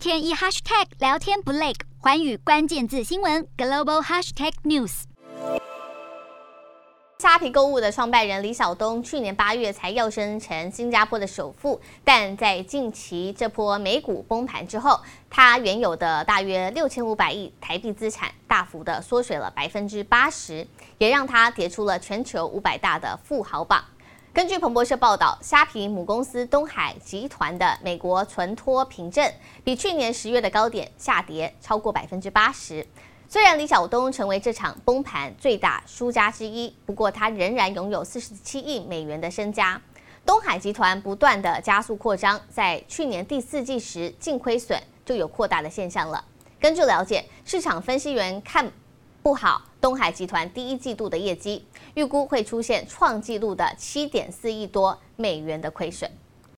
[0.00, 5.02] 天一 hashtag 聊天不累，寰宇关键字新闻 global hashtag news。
[7.18, 23.84] 虾皮购物的创办人李小东去年八月才跃升成新加坡的首富，但在近期这波美股崩盘之后，他原有的大约六千五百亿台币资产大幅的缩水了百分之八十，也让他跌出了全球五百大的富豪榜。
[24.32, 29.28] 根据彭博社报道，虾皮母公司东海集团的美国存托凭证
[29.64, 32.86] 比去年十月的高点下跌超过百分之八十。
[33.28, 39.80] 虽然李小东成为这场崩盘最大输家之一，不过他仍然拥有四十七亿美元的身家。
[40.24, 46.24] 东海集团不断的加速扩张，在去年第四季时净亏损就有扩大的现象了。
[46.60, 48.70] 根据了解，市场分析员看
[49.24, 56.10] 不好东海集团第一季度的业绩，预估会出现创纪录的七点四亿多美元的亏损。